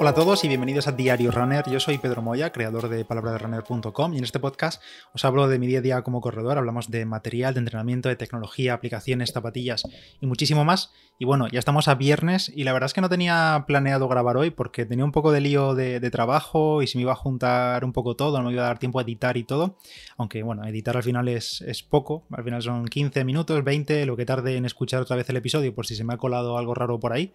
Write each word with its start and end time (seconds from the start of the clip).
Hola 0.00 0.10
a 0.10 0.14
todos 0.14 0.44
y 0.44 0.48
bienvenidos 0.48 0.86
a 0.86 0.92
Diario 0.92 1.32
Runner. 1.32 1.68
Yo 1.68 1.80
soy 1.80 1.98
Pedro 1.98 2.22
Moya, 2.22 2.52
creador 2.52 2.88
de 2.88 3.04
palabraderunner.com 3.04 4.14
y 4.14 4.18
en 4.18 4.22
este 4.22 4.38
podcast 4.38 4.80
os 5.12 5.24
hablo 5.24 5.48
de 5.48 5.58
mi 5.58 5.66
día 5.66 5.80
a 5.80 5.82
día 5.82 6.02
como 6.02 6.20
corredor, 6.20 6.56
hablamos 6.56 6.88
de 6.88 7.04
material, 7.04 7.54
de 7.54 7.58
entrenamiento, 7.58 8.08
de 8.08 8.14
tecnología, 8.14 8.74
aplicaciones, 8.74 9.32
zapatillas 9.32 9.82
y 10.20 10.26
muchísimo 10.28 10.64
más. 10.64 10.92
Y 11.18 11.24
bueno, 11.24 11.48
ya 11.48 11.58
estamos 11.58 11.88
a 11.88 11.96
viernes 11.96 12.52
y 12.54 12.62
la 12.62 12.72
verdad 12.72 12.86
es 12.86 12.94
que 12.94 13.00
no 13.00 13.08
tenía 13.08 13.64
planeado 13.66 14.06
grabar 14.06 14.36
hoy 14.36 14.50
porque 14.50 14.86
tenía 14.86 15.04
un 15.04 15.10
poco 15.10 15.32
de 15.32 15.40
lío 15.40 15.74
de, 15.74 15.98
trabajo 16.12 16.80
y 16.80 16.86
se 16.86 16.96
me 16.96 17.02
iba 17.02 17.10
a 17.10 17.16
juntar 17.16 17.84
un 17.84 17.92
poco 17.92 18.14
todo, 18.14 18.38
no 18.38 18.44
me 18.44 18.52
iba 18.52 18.62
a 18.62 18.66
dar 18.66 18.78
tiempo 18.78 19.00
a 19.00 19.02
editar 19.02 19.36
y 19.36 19.42
todo. 19.42 19.78
Aunque 20.16 20.44
bueno, 20.44 20.64
editar 20.64 20.96
al 20.96 21.02
final 21.02 21.26
es, 21.26 21.60
es 21.62 21.82
poco, 21.82 22.24
al 22.30 22.44
final 22.44 22.62
son 22.62 22.86
15 22.86 23.24
minutos, 23.24 23.64
20, 23.64 24.06
lo 24.06 24.16
que 24.16 24.24
tarde 24.24 24.56
en 24.56 24.64
escuchar 24.64 25.02
otra 25.02 25.16
vez 25.16 25.28
el 25.28 25.38
episodio 25.38 25.74
por 25.74 25.86
si 25.86 25.96
se 25.96 26.04
me 26.04 26.14
ha 26.14 26.18
colado 26.18 26.56
algo 26.56 26.72
raro 26.72 27.00
por 27.00 27.12
ahí. 27.12 27.32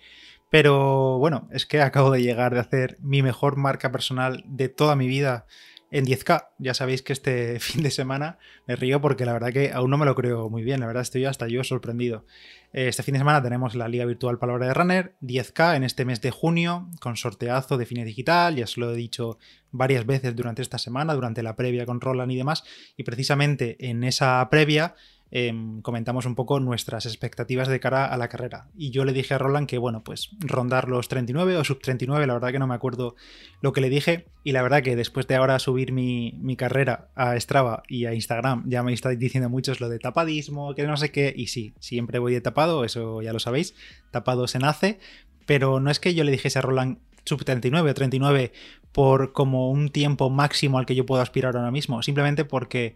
Pero 0.53 1.17
bueno, 1.17 1.49
es 1.51 1.65
que 1.65 1.81
acabo 1.81 2.11
de 2.11 2.21
llegar 2.21 2.53
de 2.53 2.59
hacer 2.59 2.99
mi 3.01 3.23
mejor 3.23 3.55
marca 3.55 3.91
personal 3.91 4.43
de 4.45 4.69
toda 4.69 4.95
mi 4.95 5.07
vida 5.07 5.47
en 5.89 6.05
10K. 6.05 6.49
Ya 6.59 6.75
sabéis 6.75 7.01
que 7.01 7.11
este 7.11 7.59
fin 7.59 7.81
de 7.81 7.89
semana 7.89 8.37
me 8.67 8.75
río 8.75 9.01
porque 9.01 9.25
la 9.25 9.33
verdad 9.33 9.51
que 9.51 9.71
aún 9.71 9.89
no 9.89 9.97
me 9.97 10.05
lo 10.05 10.13
creo 10.13 10.51
muy 10.51 10.61
bien. 10.61 10.79
La 10.79 10.85
verdad 10.85 11.01
estoy 11.01 11.25
hasta 11.25 11.47
yo 11.47 11.63
sorprendido. 11.63 12.27
Este 12.71 13.01
fin 13.01 13.13
de 13.13 13.19
semana 13.21 13.41
tenemos 13.41 13.73
la 13.73 13.87
Liga 13.87 14.05
Virtual 14.05 14.37
Palabra 14.37 14.67
de 14.67 14.75
Runner, 14.75 15.15
10K 15.21 15.75
en 15.75 15.83
este 15.83 16.05
mes 16.05 16.21
de 16.21 16.29
junio, 16.29 16.87
con 16.99 17.17
sorteazo 17.17 17.77
de 17.77 17.87
Fine 17.87 18.05
Digital. 18.05 18.55
Ya 18.55 18.65
os 18.65 18.77
lo 18.77 18.93
he 18.93 18.95
dicho 18.95 19.39
varias 19.71 20.05
veces 20.05 20.35
durante 20.35 20.61
esta 20.61 20.77
semana, 20.77 21.15
durante 21.15 21.41
la 21.41 21.55
previa 21.55 21.87
con 21.87 21.99
Roland 21.99 22.31
y 22.31 22.35
demás. 22.35 22.63
Y 22.95 23.01
precisamente 23.01 23.89
en 23.89 24.03
esa 24.03 24.47
previa 24.51 24.93
Em, 25.35 25.81
comentamos 25.81 26.27
un 26.27 26.35
poco 26.35 26.59
nuestras 26.59 27.07
expectativas 27.07 27.67
de 27.67 27.79
cara 27.79 28.05
a 28.05 28.17
la 28.17 28.27
carrera. 28.27 28.67
Y 28.77 28.91
yo 28.91 29.03
le 29.03 29.13
dije 29.13 29.33
a 29.33 29.39
Roland 29.39 29.67
que, 29.67 29.79
bueno, 29.79 30.03
pues 30.03 30.29
rondar 30.41 30.87
los 30.87 31.07
39 31.07 31.57
o 31.57 31.63
sub 31.63 31.81
39, 31.81 32.27
la 32.27 32.33
verdad 32.35 32.51
que 32.51 32.59
no 32.59 32.67
me 32.67 32.75
acuerdo 32.75 33.15
lo 33.59 33.73
que 33.73 33.81
le 33.81 33.89
dije. 33.89 34.27
Y 34.43 34.51
la 34.51 34.61
verdad 34.61 34.83
que 34.83 34.95
después 34.95 35.25
de 35.25 35.33
ahora 35.33 35.57
subir 35.57 35.91
mi, 35.91 36.55
carrera 36.55 37.07
a 37.15 37.35
Strava 37.39 37.81
y 37.87 38.05
a 38.05 38.13
Instagram, 38.13 38.69
ya 38.69 38.83
me 38.83 38.93
estáis 38.93 39.17
diciendo 39.17 39.49
muchos 39.49 39.81
lo 39.81 39.89
de 39.89 39.97
tapadismo, 39.97 40.75
que 40.75 40.85
no 40.85 40.97
sé 40.97 41.11
qué. 41.11 41.33
Y 41.35 41.47
sí, 41.47 41.73
siempre 41.79 42.19
voy 42.19 42.31
de 42.35 42.41
tapado, 42.41 42.85
eso 42.85 43.23
ya 43.23 43.33
lo 43.33 43.39
sabéis. 43.39 43.73
Tapado 44.11 44.45
se 44.45 44.59
nace. 44.59 44.99
Pero 45.47 45.79
no 45.79 45.89
es 45.89 45.99
que 45.99 46.13
yo 46.13 46.23
le 46.23 46.31
dijese 46.31 46.59
a 46.59 46.61
Roland 46.61 46.99
sub 47.25 47.43
39 47.43 47.89
o 47.89 47.93
39 47.95 48.51
por 48.91 49.33
como 49.33 49.71
un 49.71 49.89
tiempo 49.89 50.29
máximo 50.29 50.77
al 50.77 50.85
que 50.85 50.93
yo 50.93 51.07
puedo 51.07 51.23
aspirar 51.23 51.57
ahora 51.57 51.71
mismo, 51.71 52.03
simplemente 52.03 52.45
porque 52.45 52.95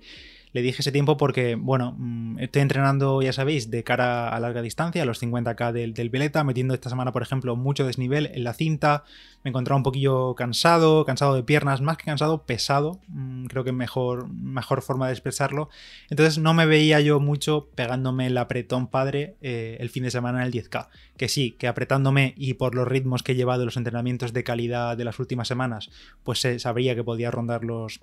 le 0.54 0.62
dije 0.62 0.82
ese 0.82 0.92
tiempo 0.92 1.18
porque, 1.18 1.56
bueno, 1.56 1.96
mm, 1.98 2.40
estoy 2.40 2.62
entrenando, 2.62 3.22
ya 3.22 3.34
sabéis, 3.34 3.70
de 3.70 3.84
cara 3.84 4.30
a 4.30 4.40
larga 4.40 4.62
distancia, 4.62 5.04
a 5.04 5.06
los 5.06 5.22
50k 5.22 5.72
del, 5.72 5.94
del 5.94 6.10
Veleta, 6.10 6.44
metiendo 6.44 6.74
esta 6.74 6.90
semana, 6.90 7.12
por 7.12 7.22
ejemplo, 7.22 7.56
mucho 7.56 7.86
desnivel 7.86 8.32
en 8.34 8.44
la 8.44 8.54
cinta. 8.54 9.04
Me 9.44 9.50
encontraba 9.50 9.78
un 9.78 9.84
poquillo 9.84 10.36
cansado, 10.36 11.06
cansado 11.06 11.36
de 11.36 11.44
piernas, 11.44 11.82
más 11.82 11.98
que 11.98 12.06
cansado, 12.06 12.46
pesado. 12.46 13.00
Mm, 13.08 13.46
creo 13.46 13.64
que 13.64 13.72
mejor, 13.72 14.30
mejor 14.30 14.82
forma 14.82 15.08
de 15.08 15.14
expresarlo. 15.14 15.70
Entonces 16.10 16.38
no 16.38 16.54
me 16.54 16.66
veía 16.66 17.00
yo 17.02 17.20
mucho 17.20 17.70
pegándome 17.76 18.28
el 18.28 18.38
apretón 18.38 18.88
padre 18.88 19.36
eh, 19.42 19.78
el 19.80 19.90
fin 19.90 20.04
de 20.04 20.12
semana 20.12 20.40
en 20.40 20.48
el 20.48 20.54
10K. 20.54 20.90
Que 21.18 21.28
sí, 21.28 21.52
que 21.52 21.68
apretándome 21.68 22.34
y 22.38 22.56
por 22.56 22.76
los 22.76 22.88
ritmos 22.88 23.24
que 23.24 23.34
he 23.34 23.36
llevado 23.36 23.66
los 23.66 23.78
entrenamientos 23.78 24.34
de 24.34 24.44
calidad 24.44 24.98
de 24.98 25.06
las 25.06 25.20
últimas 25.20 25.48
semanas, 25.48 25.90
pues 26.24 26.46
sabría 26.58 26.96
que 26.96 27.04
podía 27.04 27.32
rondar 27.32 27.64
los 27.64 28.00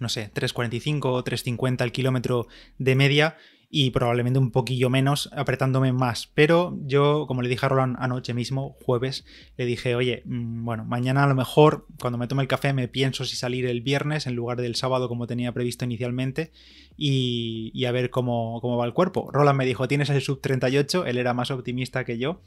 no 0.00 0.08
sé, 0.08 0.30
3.45 0.34 1.04
o 1.04 1.24
3.50 1.24 1.82
el 1.82 1.92
kilómetro 1.92 2.46
de 2.78 2.94
media 2.94 3.36
y 3.70 3.90
probablemente 3.90 4.38
un 4.38 4.50
poquillo 4.50 4.88
menos 4.88 5.28
apretándome 5.32 5.92
más. 5.92 6.30
Pero 6.34 6.78
yo, 6.86 7.26
como 7.26 7.42
le 7.42 7.48
dije 7.48 7.66
a 7.66 7.68
Roland 7.68 7.96
anoche 7.98 8.32
mismo, 8.32 8.76
jueves, 8.84 9.26
le 9.56 9.66
dije, 9.66 9.94
oye, 9.94 10.22
mm, 10.24 10.64
bueno, 10.64 10.84
mañana 10.84 11.24
a 11.24 11.26
lo 11.26 11.34
mejor 11.34 11.86
cuando 12.00 12.18
me 12.18 12.26
tome 12.26 12.42
el 12.42 12.48
café 12.48 12.72
me 12.72 12.88
pienso 12.88 13.24
si 13.24 13.36
salir 13.36 13.66
el 13.66 13.82
viernes 13.82 14.26
en 14.26 14.34
lugar 14.34 14.60
del 14.60 14.74
sábado 14.74 15.08
como 15.08 15.26
tenía 15.26 15.52
previsto 15.52 15.84
inicialmente 15.84 16.50
y, 16.96 17.84
a 17.84 17.92
ver 17.92 18.10
cómo, 18.10 18.60
cómo, 18.62 18.78
va 18.78 18.86
el 18.86 18.94
cuerpo. 18.94 19.30
Roland 19.32 19.58
me 19.58 19.66
dijo, 19.66 19.86
tienes 19.86 20.08
el 20.10 20.22
sub 20.22 20.40
38, 20.40 21.04
él 21.04 21.18
era 21.18 21.34
más 21.34 21.50
optimista 21.50 22.04
que 22.04 22.18
yo. 22.18 22.40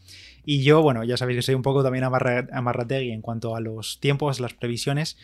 Y 0.44 0.64
yo, 0.64 0.82
bueno, 0.82 1.04
ya 1.04 1.18
sabéis 1.18 1.38
que 1.38 1.44
soy 1.44 1.56
un 1.56 1.62
poco 1.62 1.84
también 1.84 2.04
amarrategui 2.04 3.12
en 3.12 3.22
cuanto 3.22 3.56
a 3.56 3.62
los 3.62 4.00
tiempos, 4.00 4.40
las 4.40 4.54
previsiones. 4.54 5.18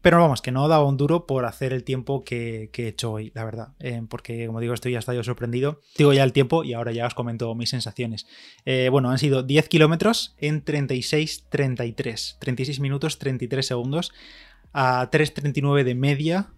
Pero 0.00 0.20
vamos, 0.20 0.42
que 0.42 0.52
no 0.52 0.68
daba 0.68 0.84
un 0.84 0.96
duro 0.96 1.26
por 1.26 1.44
hacer 1.44 1.72
el 1.72 1.82
tiempo 1.82 2.24
que, 2.24 2.70
he 2.72 2.86
hecho 2.86 3.12
hoy, 3.12 3.32
la 3.34 3.44
verdad. 3.44 3.68
Eh, 3.80 4.00
porque, 4.08 4.46
como 4.46 4.60
digo, 4.60 4.74
estoy 4.74 4.94
hasta 4.94 5.12
yo 5.12 5.24
sorprendido. 5.24 5.80
Digo 5.96 6.12
ya 6.12 6.22
el 6.22 6.32
tiempo 6.32 6.62
y 6.62 6.72
ahora 6.72 6.92
ya 6.92 7.06
os 7.06 7.14
comento 7.14 7.52
mis 7.54 7.70
sensaciones. 7.70 8.26
Eh, 8.64 8.88
bueno, 8.90 9.10
han 9.10 9.18
sido 9.18 9.42
10 9.42 9.68
kilómetros 9.68 10.36
en 10.38 10.64
36-33. 10.64 12.36
36 12.38 12.80
minutos 12.80 13.18
33 13.18 13.66
segundos. 13.66 14.12
A 14.72 15.10
3.39 15.10 15.82
de 15.82 15.94
media. 15.96 16.50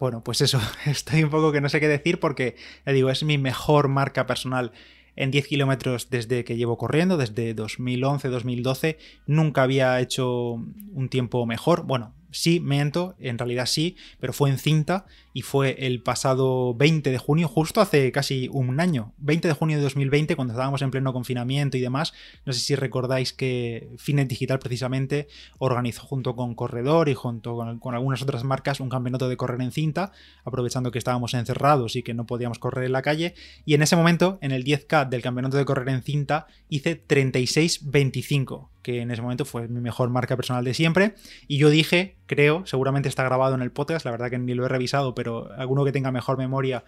Bueno, 0.00 0.24
pues 0.24 0.40
eso, 0.40 0.60
estoy 0.86 1.22
un 1.22 1.30
poco 1.30 1.52
que 1.52 1.60
no 1.60 1.68
sé 1.68 1.78
qué 1.78 1.86
decir 1.86 2.18
porque, 2.18 2.56
ya 2.84 2.92
digo, 2.92 3.10
es 3.10 3.22
mi 3.22 3.38
mejor 3.38 3.86
marca 3.86 4.26
personal 4.26 4.72
en 5.14 5.30
10 5.30 5.46
kilómetros 5.46 6.10
desde 6.10 6.42
que 6.44 6.56
llevo 6.56 6.78
corriendo, 6.78 7.16
desde 7.16 7.54
2011-2012. 7.54 8.96
Nunca 9.26 9.62
había 9.62 10.00
hecho 10.00 10.54
un 10.54 11.08
tiempo 11.08 11.46
mejor. 11.46 11.84
Bueno, 11.84 12.14
sí, 12.32 12.60
miento, 12.60 13.14
en 13.18 13.38
realidad 13.38 13.66
sí, 13.66 13.96
pero 14.18 14.32
fue 14.32 14.50
en 14.50 14.58
cinta 14.58 15.06
y 15.34 15.42
fue 15.42 15.86
el 15.86 16.02
pasado 16.02 16.74
20 16.74 17.10
de 17.10 17.18
junio, 17.18 17.48
justo 17.48 17.80
hace 17.80 18.12
casi 18.12 18.48
un 18.52 18.80
año, 18.80 19.12
20 19.18 19.48
de 19.48 19.54
junio 19.54 19.76
de 19.76 19.82
2020, 19.82 20.36
cuando 20.36 20.52
estábamos 20.52 20.82
en 20.82 20.90
pleno 20.90 21.12
confinamiento 21.12 21.76
y 21.76 21.80
demás. 21.80 22.12
No 22.44 22.52
sé 22.52 22.60
si 22.60 22.74
recordáis 22.74 23.32
que 23.32 23.88
Finet 23.98 24.28
Digital 24.28 24.58
precisamente 24.58 25.28
organizó 25.58 26.02
junto 26.02 26.36
con 26.36 26.54
Corredor 26.54 27.08
y 27.08 27.14
junto 27.14 27.56
con, 27.80 27.94
algunas 27.94 28.22
otras 28.22 28.44
marcas 28.44 28.80
un 28.80 28.88
campeonato 28.88 29.28
de 29.28 29.36
correr 29.36 29.60
en 29.60 29.72
cinta, 29.72 30.12
aprovechando 30.44 30.90
que 30.90 30.98
estábamos 30.98 31.34
encerrados 31.34 31.96
y 31.96 32.02
que 32.02 32.14
no 32.14 32.26
podíamos 32.26 32.58
correr 32.58 32.84
en 32.84 32.92
la 32.92 33.02
calle. 33.02 33.34
Y 33.64 33.74
en 33.74 33.82
ese 33.82 33.96
momento, 33.96 34.38
en 34.42 34.52
el 34.52 34.64
10K 34.64 35.08
del 35.08 35.22
campeonato 35.22 35.56
de 35.56 35.64
correr 35.64 35.88
en 35.88 36.02
cinta, 36.02 36.46
hice 36.68 37.02
36-25 37.06 38.68
que 38.82 39.00
en 39.00 39.10
ese 39.10 39.22
momento 39.22 39.44
fue 39.44 39.68
mi 39.68 39.80
mejor 39.80 40.10
marca 40.10 40.36
personal 40.36 40.64
de 40.64 40.74
siempre. 40.74 41.14
Y 41.48 41.58
yo 41.58 41.70
dije, 41.70 42.16
creo, 42.26 42.66
seguramente 42.66 43.08
está 43.08 43.24
grabado 43.24 43.54
en 43.54 43.62
el 43.62 43.70
podcast, 43.70 44.04
la 44.04 44.10
verdad 44.10 44.30
que 44.30 44.38
ni 44.38 44.54
lo 44.54 44.66
he 44.66 44.68
revisado, 44.68 45.14
pero 45.14 45.50
alguno 45.52 45.84
que 45.84 45.92
tenga 45.92 46.10
mejor 46.10 46.38
memoria, 46.38 46.84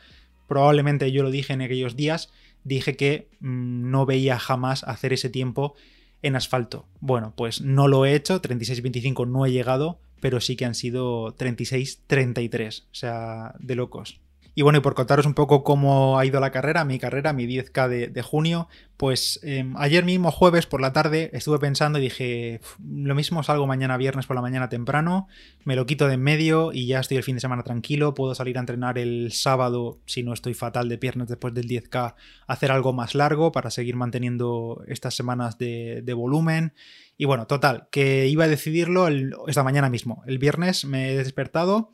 probablemente 0.47 1.10
yo 1.12 1.22
lo 1.22 1.31
dije 1.31 1.53
en 1.53 1.62
aquellos 1.62 1.97
días, 1.97 2.33
dije 2.65 2.97
que 2.97 3.28
mm, 3.41 3.91
no 3.91 4.06
veía 4.06 4.38
jamás 4.38 4.84
hacer 4.84 5.12
ese 5.12 5.31
tiempo 5.31 5.75
en 6.22 6.37
asfalto. 6.37 6.87
Bueno, 7.00 7.33
pues 7.37 7.60
no 7.60 7.87
lo 7.88 8.04
he 8.06 8.15
hecho, 8.15 8.41
36-25 8.43 9.28
no 9.28 9.47
he 9.47 9.53
llegado, 9.53 9.99
pero 10.21 10.41
sí 10.41 10.56
que 10.56 10.65
han 10.65 10.75
sido 10.75 11.37
36-33, 11.37 12.83
o 12.83 12.84
sea, 12.93 13.54
de 13.59 13.75
locos. 13.75 14.21
Y 14.56 14.62
bueno, 14.62 14.78
y 14.78 14.81
por 14.81 14.94
contaros 14.94 15.26
un 15.26 15.34
poco 15.34 15.65
cómo 15.65 16.19
ha 16.19 16.25
ido 16.25 16.38
la 16.38 16.53
carrera, 16.53 16.84
mi 16.84 16.98
carrera, 17.00 17.32
mi 17.32 17.47
10K 17.47 18.12
de, 18.12 18.22
junio, 18.22 18.69
pues 18.97 19.41
em, 19.42 19.76
ayer 19.76 20.04
mismo, 20.04 20.31
jueves 20.31 20.66
por 20.66 20.81
la 20.81 20.92
tarde, 20.92 21.31
estuve 21.32 21.59
pensando 21.59 21.98
y 21.98 22.03
dije, 22.03 22.60
lo 22.84 23.16
mismo 23.16 23.42
salgo 23.42 23.66
mañana 23.66 23.97
viernes 23.97 24.26
por 24.26 24.37
la 24.37 24.42
mañana 24.42 24.69
temprano, 24.69 25.26
me 25.65 25.75
lo 25.75 25.87
quito 25.87 26.06
de 26.06 26.15
en 26.15 26.22
medio 26.22 26.72
y 26.72 26.87
ya 26.87 27.00
estoy 27.00 27.16
el 27.16 27.25
fin 27.25 27.34
de 27.34 27.41
semana 27.41 27.65
tranquilo, 27.65 28.15
puedo 28.15 28.34
salir 28.34 28.56
a 28.56 28.60
entrenar 28.60 28.98
el 28.98 29.32
sábado, 29.32 29.98
si 30.06 30.22
no 30.22 30.32
estoy 30.32 30.54
fatal 30.54 30.88
de 30.88 30.98
piernas 30.98 31.28
después 31.28 31.53
del 31.53 31.66
10K, 31.66 32.15
hacer 32.47 32.71
algo 32.71 32.92
más 32.92 33.15
largo 33.15 33.50
para 33.50 33.71
seguir 33.71 33.97
manteniendo 33.97 34.82
estas 34.86 35.15
semanas 35.15 35.59
de, 35.59 36.15
volumen. 36.15 36.75
Y 37.19 37.25
bueno, 37.25 37.48
total, 37.48 37.88
que 37.91 38.28
iba 38.28 38.44
a 38.44 38.48
decidirlo 38.48 39.09
esta 39.48 39.65
mañana 39.65 39.91
mismo. 39.91 40.22
El 40.26 40.38
viernes 40.38 40.84
me 40.84 41.10
he 41.10 41.16
despertado 41.16 41.91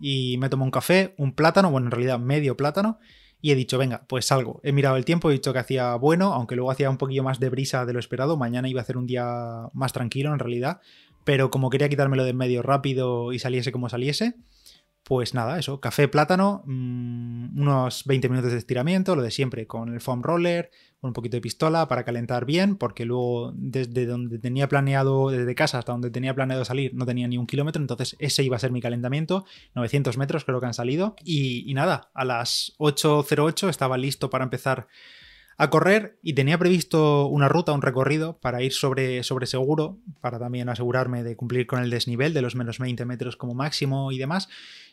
y 0.00 0.36
me 0.38 0.48
tomo 0.48 0.64
un 0.64 0.70
café, 0.70 1.14
un 1.18 1.32
plátano, 1.32 1.70
bueno, 1.70 1.86
en 1.86 1.90
realidad 1.90 2.18
medio 2.18 2.56
plátano, 2.56 2.98
y 3.40 3.52
he 3.52 3.54
dicho, 3.54 3.78
venga, 3.78 4.04
pues 4.08 4.26
salgo. 4.26 4.60
He 4.64 4.72
mirado 4.72 4.96
el 4.96 5.04
tiempo, 5.04 5.30
he 5.30 5.34
dicho 5.34 5.52
que 5.52 5.58
hacía 5.58 5.94
bueno, 5.96 6.32
aunque 6.32 6.56
luego 6.56 6.70
hacía 6.70 6.90
un 6.90 6.96
poquillo 6.96 7.22
más 7.22 7.38
de 7.38 7.50
brisa 7.50 7.84
de 7.86 7.92
lo 7.92 7.98
esperado. 7.98 8.36
Mañana 8.36 8.68
iba 8.68 8.80
a 8.80 8.84
ser 8.84 8.96
un 8.96 9.06
día 9.06 9.68
más 9.72 9.92
tranquilo 9.92 10.32
en 10.32 10.38
realidad, 10.38 10.80
pero 11.24 11.50
como 11.50 11.70
quería 11.70 11.88
quitármelo 11.88 12.24
de 12.24 12.32
medio 12.32 12.62
rápido 12.62 13.32
y 13.32 13.38
saliese 13.38 13.72
como 13.72 13.88
saliese, 13.88 14.36
pues 15.06 15.34
nada, 15.34 15.56
eso, 15.56 15.80
café, 15.80 16.08
plátano, 16.08 16.64
mm, 16.66 17.60
unos 17.60 18.02
20 18.06 18.28
minutos 18.28 18.50
de 18.50 18.58
estiramiento, 18.58 19.14
lo 19.14 19.22
de 19.22 19.30
siempre, 19.30 19.64
con 19.68 19.94
el 19.94 20.00
foam 20.00 20.20
roller, 20.20 20.72
con 21.00 21.10
un 21.10 21.14
poquito 21.14 21.36
de 21.36 21.40
pistola 21.40 21.86
para 21.86 22.02
calentar 22.02 22.44
bien, 22.44 22.74
porque 22.74 23.04
luego 23.04 23.52
desde 23.54 24.04
donde 24.04 24.40
tenía 24.40 24.68
planeado, 24.68 25.30
desde 25.30 25.54
casa 25.54 25.78
hasta 25.78 25.92
donde 25.92 26.10
tenía 26.10 26.34
planeado 26.34 26.64
salir, 26.64 26.92
no 26.92 27.06
tenía 27.06 27.28
ni 27.28 27.38
un 27.38 27.46
kilómetro, 27.46 27.80
entonces 27.80 28.16
ese 28.18 28.42
iba 28.42 28.56
a 28.56 28.58
ser 28.58 28.72
mi 28.72 28.80
calentamiento, 28.80 29.44
900 29.76 30.18
metros 30.18 30.44
creo 30.44 30.58
que 30.58 30.66
han 30.66 30.74
salido, 30.74 31.14
y, 31.22 31.70
y 31.70 31.74
nada, 31.74 32.10
a 32.12 32.24
las 32.24 32.74
8.08 32.78 33.68
estaba 33.68 33.98
listo 33.98 34.28
para 34.28 34.42
empezar 34.42 34.88
a 35.58 35.70
correr 35.70 36.18
y 36.22 36.34
tenía 36.34 36.58
previsto 36.58 37.26
una 37.26 37.48
ruta, 37.48 37.72
un 37.72 37.82
recorrido 37.82 38.38
para 38.38 38.62
ir 38.62 38.72
sobre, 38.72 39.22
sobre 39.22 39.46
seguro, 39.46 39.98
para 40.20 40.38
también 40.38 40.68
asegurarme 40.68 41.22
de 41.22 41.36
cumplir 41.36 41.66
con 41.66 41.82
el 41.82 41.90
desnivel 41.90 42.34
de 42.34 42.42
los 42.42 42.54
menos 42.54 42.78
20 42.78 43.04
metros 43.06 43.36
como 43.36 43.54
máximo 43.54 44.12
y 44.12 44.18
demás. 44.18 44.48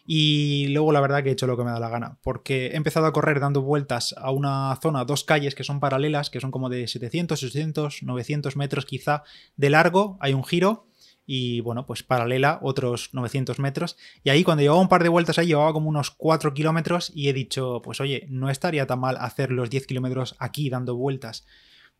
Y 0.05 0.67
luego 0.69 0.91
la 0.91 1.01
verdad 1.01 1.23
que 1.23 1.29
he 1.29 1.33
hecho 1.33 1.47
lo 1.47 1.57
que 1.57 1.63
me 1.63 1.71
da 1.71 1.79
la 1.79 1.89
gana, 1.89 2.17
porque 2.23 2.67
he 2.67 2.75
empezado 2.75 3.05
a 3.05 3.13
correr 3.13 3.39
dando 3.39 3.61
vueltas 3.61 4.15
a 4.17 4.31
una 4.31 4.77
zona, 4.81 5.05
dos 5.05 5.23
calles 5.23 5.55
que 5.55 5.63
son 5.63 5.79
paralelas, 5.79 6.29
que 6.29 6.39
son 6.39 6.51
como 6.51 6.69
de 6.69 6.87
700, 6.87 7.41
800, 7.41 8.03
900 8.03 8.57
metros 8.57 8.85
quizá 8.85 9.23
de 9.57 9.69
largo, 9.69 10.17
hay 10.21 10.33
un 10.33 10.43
giro 10.43 10.87
y 11.25 11.61
bueno, 11.61 11.85
pues 11.85 12.03
paralela 12.03 12.59
otros 12.61 13.09
900 13.13 13.59
metros. 13.59 13.97
Y 14.23 14.29
ahí 14.29 14.43
cuando 14.43 14.61
llevaba 14.61 14.81
un 14.81 14.89
par 14.89 15.03
de 15.03 15.09
vueltas 15.09 15.37
ahí, 15.37 15.47
llevaba 15.47 15.73
como 15.73 15.89
unos 15.89 16.11
4 16.11 16.53
kilómetros 16.53 17.11
y 17.13 17.29
he 17.29 17.33
dicho, 17.33 17.81
pues 17.83 18.01
oye, 18.01 18.25
no 18.29 18.49
estaría 18.49 18.87
tan 18.87 18.99
mal 18.99 19.17
hacer 19.17 19.51
los 19.51 19.69
10 19.69 19.87
kilómetros 19.87 20.35
aquí 20.39 20.69
dando 20.69 20.95
vueltas. 20.95 21.45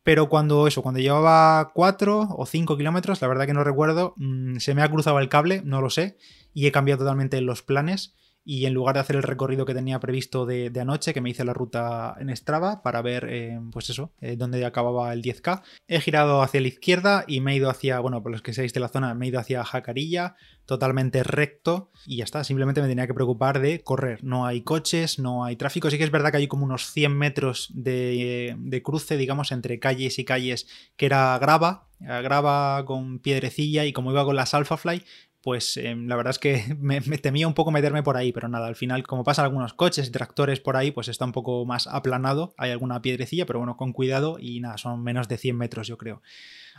Pero 0.02 0.28
cuando 0.28 0.66
eso, 0.66 0.82
cuando 0.82 1.00
llevaba 1.00 1.72
4 1.72 2.28
o 2.36 2.46
5 2.46 2.76
kilómetros, 2.76 3.22
la 3.22 3.28
verdad 3.28 3.46
que 3.46 3.54
no 3.54 3.64
recuerdo, 3.64 4.14
mm, 4.16 4.58
se 4.58 4.74
me 4.74 4.82
ha 4.82 4.90
cruzado 4.90 5.18
el 5.18 5.30
cable, 5.30 5.62
no 5.64 5.80
lo 5.80 5.88
sé, 5.88 6.18
y 6.52 6.66
he 6.66 6.72
cambiado 6.72 7.00
totalmente 7.00 7.40
los 7.40 7.62
planes 7.62 8.14
y 8.44 8.66
en 8.66 8.74
lugar 8.74 8.94
de 8.94 9.00
hacer 9.00 9.16
el 9.16 9.22
recorrido 9.22 9.64
que 9.64 9.74
tenía 9.74 9.98
previsto 10.00 10.44
de, 10.44 10.70
anoche, 10.78 11.14
que 11.14 11.20
me 11.20 11.30
hice 11.30 11.44
la 11.44 11.54
ruta 11.54 12.14
en 12.20 12.34
Strava 12.36 12.82
para 12.82 13.00
ver, 13.00 13.26
eh, 13.30 13.58
pues 13.72 13.88
eso, 13.88 14.12
eh, 14.20 14.36
dónde 14.36 14.64
acababa 14.64 15.12
el 15.12 15.22
10K, 15.22 15.62
he 15.88 16.00
girado 16.00 16.42
hacia 16.42 16.60
la 16.60 16.68
izquierda 16.68 17.24
y 17.26 17.40
me 17.40 17.52
he 17.52 17.56
ido 17.56 17.70
hacia, 17.70 18.00
bueno, 18.00 18.22
por 18.22 18.32
los 18.32 18.42
que 18.42 18.52
seáis 18.52 18.74
de 18.74 18.80
la 18.80 18.88
zona, 18.88 19.14
me 19.14 19.24
he 19.24 19.28
ido 19.30 19.40
hacia 19.40 19.64
Jacarilla, 19.64 20.36
totalmente 20.66 21.22
recto 21.22 21.90
y 22.06 22.18
ya 22.18 22.24
está, 22.24 22.44
simplemente 22.44 22.82
me 22.82 22.88
tenía 22.88 23.06
que 23.06 23.14
preocupar 23.14 23.60
de 23.60 23.82
correr. 23.82 24.22
No 24.22 24.44
hay 24.46 24.60
coches, 24.60 25.18
no 25.18 25.44
hay 25.44 25.56
tráfico, 25.56 25.90
sí 25.90 25.96
que 25.96 26.04
es 26.04 26.10
verdad 26.10 26.30
que 26.30 26.38
hay 26.38 26.48
como 26.48 26.64
unos 26.64 26.90
100 26.90 27.16
metros 27.16 27.70
de, 27.74 28.56
de 28.58 28.82
cruce, 28.82 29.16
digamos, 29.16 29.52
entre 29.52 29.78
calles 29.78 30.18
y 30.18 30.24
calles 30.24 30.66
que 30.96 31.06
era 31.06 31.38
grava, 31.38 31.88
grava 31.98 32.84
con 32.84 33.18
piedrecilla 33.20 33.86
y 33.86 33.92
como 33.92 34.10
iba 34.10 34.24
con 34.24 34.36
las 34.36 34.52
Alphafly, 34.52 35.02
pues 35.44 35.76
em, 35.76 36.08
la 36.08 36.16
verdad 36.16 36.30
es 36.30 36.38
que 36.38 36.74
me, 36.80 37.00
temía 37.00 37.46
un 37.46 37.52
poco 37.52 37.70
meterme 37.70 38.02
por 38.02 38.16
ahí, 38.16 38.32
pero 38.32 38.48
nada, 38.48 38.66
al 38.66 38.76
final, 38.76 39.06
como 39.06 39.24
pasan 39.24 39.44
algunos 39.44 39.74
coches 39.74 40.08
y 40.08 40.10
tractores 40.10 40.58
por 40.58 40.74
ahí, 40.74 40.90
pues 40.90 41.08
está 41.08 41.26
un 41.26 41.32
poco 41.32 41.66
más 41.66 41.86
aplanado, 41.86 42.54
hay 42.56 42.70
alguna 42.70 43.02
piedrecilla, 43.02 43.44
pero 43.44 43.58
bueno, 43.58 43.76
con 43.76 43.92
cuidado 43.92 44.38
y 44.40 44.60
nada, 44.60 44.78
son 44.78 45.02
menos 45.02 45.28
de 45.28 45.36
100 45.36 45.56
metros 45.56 45.86
yo 45.86 45.98
creo. 45.98 46.22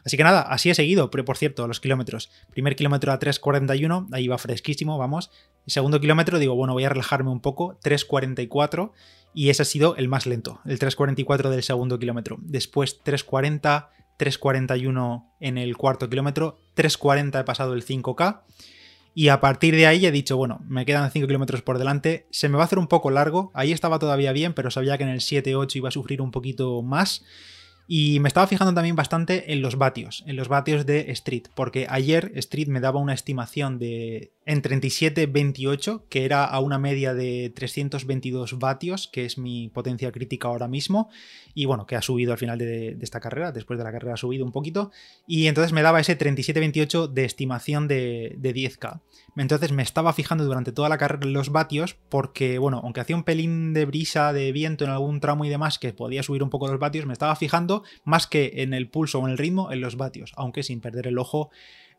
Así 0.04 0.18
que 0.18 0.24
nada, 0.24 0.42
así 0.42 0.72
he 0.72 0.76
seguido, 0.76 1.12
pero 1.12 1.24
por 1.26 1.38
cierto, 1.38 1.68
los 1.68 1.80
kilómetros. 1.80 2.32
Primer 2.50 2.76
kilómetro 2.76 3.12
a 3.12 3.20
3.41, 3.20 4.08
ahí 4.12 4.28
va 4.28 4.40
fresquísimo, 4.40 4.98
vamos. 4.98 5.30
segundo 5.68 6.02
kilómetro 6.02 6.40
digo, 6.40 6.56
bueno, 6.56 6.74
voy 6.74 6.86
a 6.86 6.90
relajarme 6.90 7.30
un 7.30 7.42
poco, 7.42 7.80
3.44 7.84 8.92
y 9.36 9.50
ese 9.50 9.62
ha 9.62 9.66
sido 9.66 9.96
el 9.96 10.08
más 10.08 10.26
lento, 10.26 10.62
el 10.66 10.80
3.44 10.80 11.50
del 11.50 11.62
segundo 11.62 12.00
kilómetro. 12.00 12.38
Después 12.42 13.00
3.40, 13.04 13.90
3.41 14.18 15.30
en 15.40 15.58
el 15.58 15.78
cuarto 15.78 16.10
kilómetro, 16.10 16.58
3.40 16.76 17.42
he 17.42 17.44
pasado 17.44 17.74
el 17.74 17.86
5K. 17.86 18.42
Y 19.18 19.30
a 19.30 19.40
partir 19.40 19.76
de 19.76 19.88
ahí 19.88 20.06
he 20.06 20.12
dicho, 20.12 20.36
bueno, 20.36 20.60
me 20.68 20.86
quedan 20.86 21.10
5 21.10 21.26
kilómetros 21.26 21.62
por 21.62 21.78
delante, 21.78 22.28
se 22.32 22.50
me 22.50 22.58
va 22.58 22.64
a 22.64 22.66
hacer 22.66 22.80
un 22.80 22.88
poco 22.88 23.12
largo, 23.12 23.50
ahí 23.54 23.72
estaba 23.72 23.98
todavía 23.98 24.34
bien, 24.34 24.54
pero 24.54 24.72
sabía 24.72 24.98
que 24.98 25.06
en 25.06 25.10
el 25.10 25.22
7-8 25.22 25.78
iba 25.78 25.88
a 25.88 25.92
sufrir 25.92 26.22
un 26.22 26.32
poquito 26.32 26.82
más. 26.82 27.24
Y 27.88 28.20
me 28.20 28.28
estaba 28.28 28.48
fijando 28.48 28.74
también 28.74 28.96
bastante 28.96 29.54
en 29.54 29.62
los 29.62 29.78
vatios, 29.78 30.24
en 30.28 30.36
los 30.36 30.48
vatios 30.48 30.86
de 30.86 31.12
Street, 31.12 31.44
porque 31.54 31.88
ayer 31.90 32.32
Street 32.36 32.68
me 32.68 32.82
daba 32.82 33.00
una 33.00 33.14
estimación 33.14 33.80
de 33.80 34.34
en 34.46 34.62
37-28, 34.62 36.04
que 36.08 36.24
era 36.24 36.46
a 36.46 36.60
una 36.60 36.78
media 36.78 37.14
de 37.16 37.52
322 37.56 38.60
vatios, 38.60 39.08
que 39.08 39.26
es 39.26 39.38
mi 39.40 39.70
potencia 39.70 40.12
crítica 40.12 40.48
ahora 40.48 40.68
mismo, 40.68 41.10
y 41.56 41.66
bueno, 41.66 41.88
que 41.88 41.96
ha 41.96 42.02
subido 42.02 42.32
al 42.32 42.38
final 42.38 42.60
de, 42.60 42.98
esta 43.02 43.20
carrera, 43.20 43.52
después 43.52 43.80
de 43.80 43.84
la 43.84 43.92
carrera 43.92 44.14
ha 44.14 44.18
subido 44.18 44.46
un 44.46 44.52
poquito, 44.52 44.92
y 45.28 45.48
entonces 45.48 45.74
me 45.74 45.82
daba 45.82 46.00
ese 46.00 46.18
37-28 46.18 47.12
de 47.12 47.26
estimación 47.26 47.88
de, 47.88 48.36
de 48.38 48.54
10K. 48.54 49.02
Entonces 49.36 49.72
me 49.72 49.84
estaba 49.84 50.14
fijando 50.14 50.46
durante 50.46 50.72
toda 50.72 50.90
la 50.90 50.98
carrera 50.98 51.26
en 51.26 51.34
los 51.34 51.50
vatios, 51.50 51.98
porque 52.10 52.60
bueno, 52.60 52.82
aunque 52.84 53.02
hacía 53.02 53.16
un 53.16 53.24
pelín 53.24 53.74
de 53.74 53.86
brisa, 53.86 54.32
de 54.32 54.52
viento 54.52 54.86
en 54.86 54.92
algún 54.92 55.20
tramo 55.20 55.46
y 55.46 55.50
demás, 55.50 55.80
que 55.80 55.92
podía 55.92 56.22
subir 56.22 56.44
un 56.44 56.52
poco 56.52 56.68
los 56.68 56.80
vatios, 56.80 57.08
me 57.08 57.14
estaba 57.14 57.36
fijando 57.36 57.84
más 58.04 58.28
que 58.28 58.54
en 58.58 58.74
el 58.76 58.90
pulso 58.90 59.20
o 59.20 59.26
en 59.26 59.32
el 59.32 59.38
ritmo, 59.40 59.72
en 59.72 59.82
los 59.82 59.98
vatios, 59.98 60.34
aunque 60.36 60.62
sin 60.62 60.82
perder 60.82 61.08
el 61.08 61.18
ojo 61.18 61.50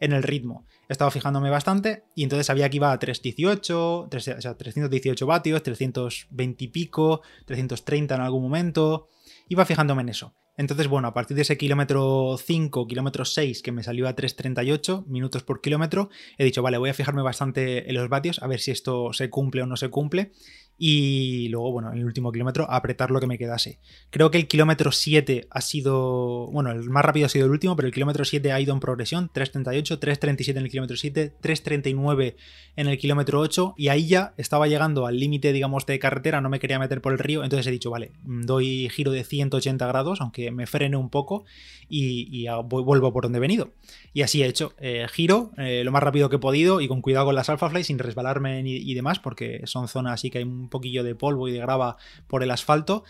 en 0.01 0.13
el 0.13 0.23
ritmo. 0.23 0.67
Estaba 0.89 1.11
fijándome 1.11 1.51
bastante 1.51 2.05
y 2.15 2.23
entonces 2.23 2.47
sabía 2.47 2.69
que 2.69 2.77
iba 2.77 2.93
a 2.93 2.99
318, 2.99 4.09
o 4.13 4.21
sea, 4.21 4.57
318 4.57 5.27
vatios, 5.27 5.63
320 5.63 6.65
y 6.65 6.69
pico, 6.69 7.23
330 7.47 8.15
en 8.15 8.21
algún 8.21 8.43
momento. 8.43 9.09
Iba 9.49 9.65
fijándome 9.65 10.03
en 10.03 10.11
eso. 10.11 10.35
Entonces, 10.59 10.89
bueno, 10.89 11.09
a 11.09 11.15
partir 11.15 11.37
de 11.37 11.43
ese 11.43 11.59
kilómetro 11.59 12.37
5, 12.39 12.87
kilómetro 12.87 13.25
6, 13.25 13.63
que 13.63 13.73
me 13.73 13.83
salió 13.83 14.09
a 14.09 14.17
3.38 14.17 15.05
minutos 15.07 15.43
por 15.43 15.61
kilómetro, 15.61 16.09
he 16.39 16.45
dicho, 16.45 16.63
vale, 16.63 16.79
voy 16.79 16.89
a 16.89 16.95
fijarme 16.95 17.21
bastante 17.21 17.89
en 17.89 17.95
los 17.95 18.09
vatios, 18.09 18.43
a 18.43 18.47
ver 18.47 18.61
si 18.61 18.71
esto 18.71 19.13
se 19.13 19.29
cumple 19.29 19.63
o 19.63 19.67
no 19.67 19.77
se 19.77 19.91
cumple 19.91 20.33
y 20.79 21.49
luego, 21.49 21.73
bueno, 21.73 21.93
en 21.93 21.99
el 21.99 22.05
último 22.05 22.31
kilómetro 22.33 22.71
apretar 22.71 23.11
lo 23.11 23.21
que 23.21 23.27
me 23.27 23.39
quedase. 23.39 23.79
Creo 24.11 24.31
que 24.31 24.39
el 24.39 24.47
kilómetro 24.47 24.93
7 24.93 25.49
ha 25.51 25.61
sido, 25.63 26.49
bueno, 26.53 26.71
el 26.71 26.91
más 26.91 27.05
rápido 27.05 27.27
ha 27.27 27.29
sido 27.31 27.47
el 27.47 27.53
último, 27.53 27.77
pero 27.77 27.89
el 27.89 27.95
kilómetro 27.95 28.25
7 28.25 28.53
ha 28.53 28.61
ido 28.61 28.75
en 28.75 28.81
progresión, 28.81 29.31
3.38, 29.33 29.99
3.37 29.99 30.51
en 30.51 30.59
el 30.59 30.71
kilómetro 30.71 30.97
7, 30.97 31.35
3.39 31.43 32.37
en 32.77 32.89
el 32.89 32.99
kilómetro 32.99 33.41
8 33.41 33.75
y 33.79 33.89
ahí 33.89 34.07
ya 34.07 34.35
estaba 34.37 34.67
llegando 34.67 35.07
al 35.07 35.19
límite, 35.19 35.53
digamos, 35.53 35.87
de 35.87 35.99
carretera, 35.99 36.41
no 36.41 36.51
me 36.51 36.61
quería 36.61 36.79
meter 36.79 37.01
por 37.01 37.13
el 37.13 37.19
río, 37.19 37.43
entonces 37.43 37.67
he 37.67 37.71
dicho, 37.71 37.91
vale, 37.91 38.13
doy 38.25 38.91
giro 38.91 39.13
de 39.13 39.25
180 39.25 39.87
grados, 39.87 40.21
aunque 40.21 40.51
me 40.51 40.67
frene 40.67 40.97
un 40.97 41.09
poco 41.09 41.45
y, 41.89 42.47
vuelvo 42.69 43.13
por 43.13 43.25
donde 43.25 43.39
he 43.39 43.41
venido. 43.41 43.73
Y 44.13 44.23
así 44.23 44.43
he 44.43 44.47
hecho, 44.47 44.75
eh, 44.79 45.07
giro 45.11 45.53
eh, 45.57 45.83
lo 45.85 45.93
más 45.93 46.03
rápido 46.03 46.29
que 46.29 46.37
he 46.37 46.39
podido 46.39 46.81
y 46.81 46.89
con 46.89 47.01
cuidado 47.01 47.27
con 47.27 47.35
las 47.35 47.49
Alphafly 47.49 47.85
sin 47.85 47.99
resbalarme 47.99 48.63
y, 48.67 48.95
demás, 48.95 49.19
porque 49.19 49.63
son 49.65 49.89
zonas 49.89 50.15
así 50.15 50.31
que 50.31 50.39
hay 50.39 50.45
poquillo 50.69 51.05
de 51.05 51.15
polvo 51.15 51.49
y 51.49 51.53
de 51.53 51.59
grava 51.59 51.97
por 52.27 52.43
el 52.43 52.51
asfalto. 52.51 53.05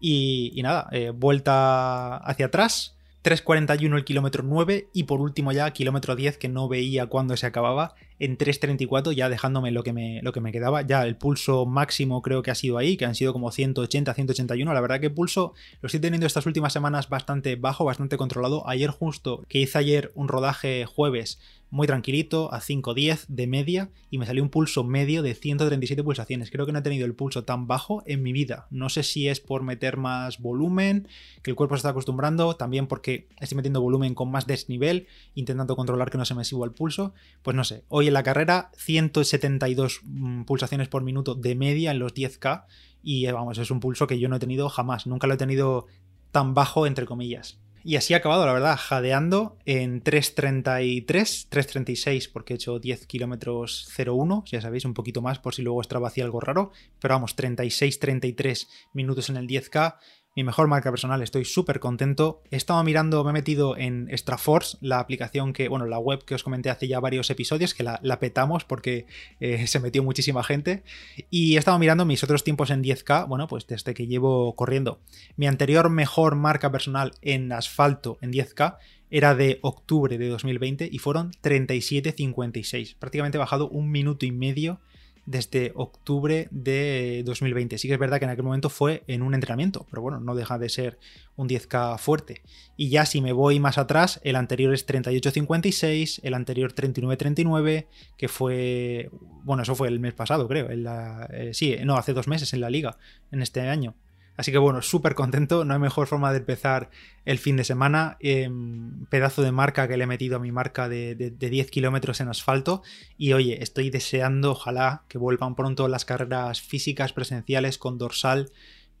Y, 0.00 0.60
nada, 0.62 0.88
eh, 0.92 1.10
vuelta 1.10 2.16
hacia 2.18 2.46
atrás, 2.46 2.96
3.41 3.22 3.96
el 3.96 4.04
kilómetro 4.04 4.42
9 4.44 4.88
y 4.92 5.04
por 5.04 5.20
último 5.20 5.52
ya 5.52 5.70
kilómetro 5.72 6.14
10 6.14 6.38
que 6.38 6.48
no 6.48 6.68
veía 6.68 7.06
cuándo 7.06 7.36
se 7.36 7.46
acababa 7.46 7.94
en 8.18 8.38
3.34 8.38 9.12
ya 9.12 9.28
dejándome 9.28 9.70
lo 9.70 9.82
que, 9.82 9.92
me, 9.92 10.20
lo 10.22 10.32
que 10.32 10.40
me 10.40 10.52
quedaba. 10.52 10.82
Ya 10.82 11.04
el 11.04 11.16
pulso 11.16 11.66
máximo 11.66 12.22
creo 12.22 12.42
que 12.42 12.50
ha 12.50 12.54
sido 12.54 12.78
ahí, 12.78 12.96
que 12.96 13.04
han 13.04 13.14
sido 13.14 13.32
como 13.32 13.50
180, 13.50 14.14
181. 14.14 14.74
La 14.74 14.80
verdad 14.80 15.00
que 15.00 15.10
pulso 15.10 15.54
lo 15.80 15.86
estoy 15.86 16.00
teniendo 16.00 16.26
estas 16.26 16.46
últimas 16.46 16.72
semanas 16.72 17.08
bastante 17.08 17.56
bajo, 17.56 17.84
bastante 17.84 18.16
controlado. 18.16 18.68
Ayer 18.68 18.90
justo, 18.90 19.44
que 19.48 19.58
hice 19.58 19.78
ayer 19.78 20.12
un 20.14 20.28
rodaje 20.28 20.86
jueves 20.86 21.38
muy 21.70 21.86
tranquilito, 21.86 22.52
a 22.52 22.60
5.10 22.60 23.26
de 23.28 23.46
media, 23.46 23.90
y 24.10 24.18
me 24.18 24.26
salió 24.26 24.42
un 24.42 24.50
pulso 24.50 24.84
medio 24.84 25.22
de 25.22 25.34
137 25.34 26.02
pulsaciones. 26.02 26.50
Creo 26.50 26.64
que 26.64 26.72
no 26.72 26.78
he 26.78 26.82
tenido 26.82 27.06
el 27.06 27.14
pulso 27.14 27.44
tan 27.44 27.66
bajo 27.66 28.02
en 28.06 28.22
mi 28.22 28.32
vida. 28.32 28.66
No 28.70 28.88
sé 28.88 29.02
si 29.02 29.28
es 29.28 29.40
por 29.40 29.62
meter 29.62 29.96
más 29.96 30.38
volumen, 30.38 31.08
que 31.42 31.50
el 31.50 31.56
cuerpo 31.56 31.74
se 31.74 31.80
está 31.80 31.90
acostumbrando, 31.90 32.56
también 32.56 32.86
porque 32.86 33.28
estoy 33.40 33.56
metiendo 33.56 33.80
volumen 33.80 34.14
con 34.14 34.30
más 34.30 34.46
desnivel, 34.46 35.06
intentando 35.34 35.76
controlar 35.76 36.10
que 36.10 36.18
no 36.18 36.24
se 36.24 36.34
me 36.34 36.44
suba 36.44 36.66
el 36.66 36.72
pulso. 36.72 37.14
Pues 37.42 37.56
no 37.56 37.64
sé, 37.64 37.84
hoy 37.88 38.05
en 38.08 38.14
la 38.14 38.22
carrera 38.22 38.70
172 38.76 40.00
mm, 40.04 40.42
pulsaciones 40.44 40.88
por 40.88 41.02
minuto 41.02 41.34
de 41.34 41.54
media 41.54 41.90
en 41.90 41.98
los 41.98 42.14
10K 42.14 42.64
y 43.02 43.26
eh, 43.26 43.32
vamos, 43.32 43.58
es 43.58 43.70
un 43.70 43.80
pulso 43.80 44.06
que 44.06 44.18
yo 44.18 44.28
no 44.28 44.36
he 44.36 44.40
tenido 44.40 44.68
jamás, 44.68 45.06
nunca 45.06 45.26
lo 45.26 45.34
he 45.34 45.38
tenido 45.38 45.86
tan 46.32 46.54
bajo 46.54 46.86
entre 46.86 47.06
comillas. 47.06 47.60
Y 47.86 47.94
así 47.94 48.14
ha 48.14 48.16
acabado, 48.16 48.44
la 48.44 48.52
verdad, 48.52 48.76
jadeando 48.76 49.58
en 49.64 50.02
3.33, 50.02 51.06
3.36 51.06 52.32
porque 52.32 52.54
he 52.54 52.56
hecho 52.56 52.80
10 52.80 53.06
kilómetros 53.06 53.88
0.1, 53.96 54.42
ya 54.44 54.60
sabéis, 54.60 54.84
un 54.84 54.92
poquito 54.92 55.22
más 55.22 55.38
por 55.38 55.54
si 55.54 55.62
luego 55.62 55.84
Strava 55.84 56.08
hacía 56.08 56.24
algo 56.24 56.40
raro, 56.40 56.72
pero 57.00 57.14
vamos, 57.14 57.36
36-33 57.36 58.66
minutos 58.92 59.30
en 59.30 59.36
el 59.36 59.46
10K, 59.46 59.98
mi 60.36 60.44
mejor 60.44 60.68
marca 60.68 60.90
personal, 60.90 61.22
estoy 61.22 61.46
súper 61.46 61.80
contento. 61.80 62.42
He 62.50 62.56
estado 62.56 62.84
mirando, 62.84 63.24
me 63.24 63.30
he 63.30 63.32
metido 63.32 63.74
en 63.74 64.06
Extraforce, 64.10 64.76
la 64.82 64.98
aplicación 64.98 65.54
que, 65.54 65.68
bueno, 65.68 65.86
la 65.86 65.98
web 65.98 66.26
que 66.26 66.34
os 66.34 66.42
comenté 66.42 66.68
hace 66.68 66.86
ya 66.86 67.00
varios 67.00 67.30
episodios, 67.30 67.72
que 67.72 67.82
la, 67.82 68.20
petamos 68.20 68.64
porque 68.64 69.06
eh, 69.40 69.66
se 69.66 69.80
metió 69.80 70.02
muchísima 70.02 70.44
gente. 70.44 70.82
Y 71.30 71.56
he 71.56 71.58
estado 71.58 71.78
mirando 71.78 72.04
mis 72.04 72.22
otros 72.22 72.44
tiempos 72.44 72.68
en 72.68 72.84
10K, 72.84 73.26
bueno, 73.26 73.48
pues 73.48 73.66
desde 73.66 73.94
que 73.94 74.06
llevo 74.06 74.54
corriendo. 74.56 75.00
Mi 75.36 75.46
anterior 75.46 75.88
mejor 75.88 76.34
marca 76.34 76.70
personal 76.70 77.12
en 77.22 77.50
asfalto 77.50 78.18
en 78.20 78.30
10K 78.30 78.76
era 79.10 79.34
de 79.34 79.58
octubre 79.62 80.18
de 80.18 80.28
2020 80.28 80.86
y 80.92 80.98
fueron 80.98 81.30
37.56. 81.42 82.96
Prácticamente 82.98 83.38
he 83.38 83.40
bajado 83.40 83.70
un 83.70 83.90
minuto 83.90 84.26
y 84.26 84.32
medio 84.32 84.80
desde 85.26 85.72
octubre 85.74 86.48
de 86.50 87.22
2020. 87.26 87.78
Sí 87.78 87.88
que 87.88 87.94
es 87.94 88.00
verdad 88.00 88.18
que 88.18 88.24
en 88.24 88.30
aquel 88.30 88.44
momento 88.44 88.70
fue 88.70 89.02
en 89.08 89.22
un 89.22 89.34
entrenamiento, 89.34 89.86
pero 89.90 90.00
bueno, 90.00 90.20
no 90.20 90.34
deja 90.34 90.58
de 90.58 90.68
ser 90.68 90.98
un 91.34 91.48
10K 91.48 91.98
fuerte. 91.98 92.42
Y 92.76 92.88
ya 92.88 93.04
si 93.04 93.20
me 93.20 93.32
voy 93.32 93.60
más 93.60 93.76
atrás, 93.76 94.20
el 94.22 94.36
anterior 94.36 94.72
es 94.72 94.86
38.56, 94.86 96.20
el 96.22 96.34
anterior 96.34 96.72
39.39, 96.72 97.86
que 98.16 98.28
fue, 98.28 99.10
bueno, 99.44 99.64
eso 99.64 99.74
fue 99.74 99.88
el 99.88 100.00
mes 100.00 100.14
pasado, 100.14 100.46
creo, 100.48 100.70
en 100.70 100.84
la, 100.84 101.28
eh, 101.32 101.50
sí, 101.52 101.76
no, 101.84 101.96
hace 101.96 102.12
dos 102.12 102.28
meses 102.28 102.52
en 102.54 102.60
la 102.60 102.70
liga, 102.70 102.96
en 103.32 103.42
este 103.42 103.60
año. 103.60 103.94
Así 104.36 104.52
que 104.52 104.58
bueno, 104.58 104.82
súper 104.82 105.14
contento, 105.14 105.64
no 105.64 105.74
hay 105.74 105.80
mejor 105.80 106.06
forma 106.06 106.30
de 106.32 106.38
empezar 106.38 106.90
el 107.24 107.38
fin 107.38 107.56
de 107.56 107.64
semana. 107.64 108.16
Em, 108.20 109.06
pedazo 109.06 109.42
de 109.42 109.52
marca 109.52 109.88
que 109.88 109.96
le 109.96 110.04
he 110.04 110.06
metido 110.06 110.36
a 110.36 110.40
mi 110.40 110.52
marca 110.52 110.88
de, 110.88 111.14
10 111.14 111.70
kilómetros 111.70 112.20
en 112.20 112.28
asfalto. 112.28 112.82
Y 113.16 113.32
oye, 113.32 113.62
estoy 113.62 113.90
deseando, 113.90 114.52
ojalá, 114.52 115.04
que 115.08 115.18
vuelvan 115.18 115.54
pronto 115.54 115.88
las 115.88 116.04
carreras 116.04 116.60
físicas 116.60 117.12
presenciales 117.12 117.78
con 117.78 117.98
dorsal 117.98 118.50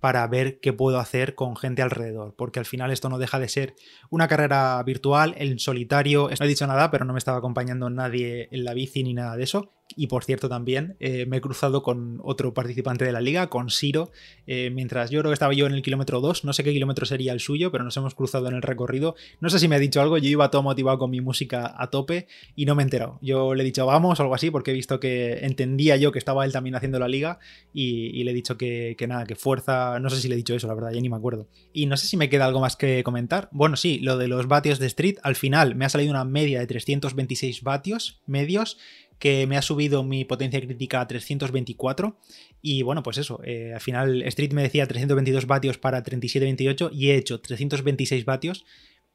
para 0.00 0.26
ver 0.26 0.60
qué 0.60 0.72
puedo 0.72 0.98
hacer 0.98 1.34
con 1.34 1.56
gente 1.56 1.82
alrededor, 1.82 2.34
porque 2.36 2.58
al 2.58 2.66
final 2.66 2.90
esto 2.90 3.08
no 3.08 3.18
deja 3.18 3.38
de 3.38 3.48
ser 3.48 3.74
una 4.10 4.28
carrera 4.28 4.82
virtual, 4.84 5.34
en 5.38 5.58
solitario, 5.58 6.28
no 6.28 6.44
he 6.44 6.48
dicho 6.48 6.66
nada, 6.66 6.90
pero 6.90 7.04
no 7.04 7.14
me 7.14 7.18
estaba 7.18 7.38
acompañando 7.38 7.88
nadie 7.88 8.48
en 8.52 8.64
la 8.64 8.74
bici 8.74 9.02
ni 9.02 9.14
nada 9.14 9.36
de 9.36 9.44
eso, 9.44 9.72
y 9.94 10.08
por 10.08 10.24
cierto, 10.24 10.48
también 10.48 10.96
eh, 10.98 11.26
me 11.26 11.36
he 11.36 11.40
cruzado 11.40 11.82
con 11.82 12.20
otro 12.24 12.52
participante 12.52 13.04
de 13.04 13.12
la 13.12 13.20
liga, 13.20 13.48
con 13.48 13.70
Siro, 13.70 14.10
eh, 14.46 14.70
mientras 14.70 15.10
yo 15.10 15.20
creo 15.20 15.30
que 15.30 15.34
estaba 15.34 15.54
yo 15.54 15.66
en 15.66 15.74
el 15.74 15.82
kilómetro 15.82 16.20
2, 16.20 16.44
no 16.44 16.52
sé 16.52 16.64
qué 16.64 16.72
kilómetro 16.72 17.06
sería 17.06 17.32
el 17.32 17.40
suyo, 17.40 17.70
pero 17.70 17.84
nos 17.84 17.96
hemos 17.96 18.14
cruzado 18.14 18.48
en 18.48 18.54
el 18.54 18.62
recorrido. 18.62 19.14
No 19.40 19.48
sé 19.48 19.58
si 19.58 19.68
me 19.68 19.76
ha 19.76 19.78
dicho 19.78 20.00
algo, 20.00 20.18
yo 20.18 20.28
iba 20.28 20.50
todo 20.50 20.62
motivado 20.62 20.98
con 20.98 21.10
mi 21.10 21.20
música 21.20 21.74
a 21.78 21.88
tope 21.88 22.26
y 22.56 22.66
no 22.66 22.74
me 22.74 22.82
he 22.82 22.84
enterado. 22.84 23.18
Yo 23.22 23.54
le 23.54 23.62
he 23.62 23.66
dicho 23.66 23.86
vamos 23.86 24.18
o 24.18 24.22
algo 24.22 24.34
así, 24.34 24.50
porque 24.50 24.72
he 24.72 24.74
visto 24.74 24.98
que 24.98 25.38
entendía 25.44 25.96
yo 25.96 26.10
que 26.10 26.18
estaba 26.18 26.44
él 26.44 26.52
también 26.52 26.74
haciendo 26.74 26.98
la 26.98 27.08
liga 27.08 27.38
y, 27.72 28.24
le 28.24 28.32
he 28.32 28.34
dicho 28.34 28.58
que, 28.58 28.96
que, 28.98 29.06
nada, 29.06 29.24
que 29.24 29.36
fuerza, 29.36 30.00
no 30.00 30.10
sé 30.10 30.20
si 30.20 30.26
le 30.26 30.34
he 30.34 30.36
dicho 30.36 30.54
eso, 30.54 30.66
la 30.66 30.74
verdad, 30.74 30.90
ya 30.92 31.00
ni 31.00 31.08
me 31.08 31.16
acuerdo. 31.16 31.48
Y 31.72 31.86
no 31.86 31.96
sé 31.96 32.08
si 32.08 32.16
me 32.16 32.28
queda 32.28 32.46
algo 32.46 32.60
más 32.60 32.74
que 32.74 33.04
comentar. 33.04 33.48
Bueno, 33.52 33.76
sí, 33.76 34.00
lo 34.00 34.18
de 34.18 34.26
los 34.26 34.48
vatios 34.48 34.80
de 34.80 34.86
Street, 34.86 35.18
al 35.22 35.36
final 35.36 35.76
me 35.76 35.84
ha 35.84 35.88
salido 35.88 36.10
una 36.10 36.24
media 36.24 36.58
de 36.58 36.66
326 36.66 37.62
vatios 37.62 38.20
medios 38.26 38.78
que 39.18 39.46
me 39.46 39.56
ha 39.56 39.62
subido 39.62 40.02
mi 40.02 40.24
potencia 40.24 40.60
crítica 40.60 41.00
a 41.00 41.06
324. 41.06 42.18
Y 42.62 42.82
bueno, 42.82 43.02
pues 43.02 43.18
eso, 43.18 43.40
eh, 43.44 43.72
al 43.74 43.80
final 43.80 44.22
Street 44.22 44.52
me 44.52 44.62
decía 44.62 44.86
322 44.86 45.46
vatios 45.46 45.78
para 45.78 46.02
37-28 46.02 46.90
y 46.92 47.10
he 47.10 47.16
hecho 47.16 47.40
326 47.40 48.24
vatios 48.24 48.64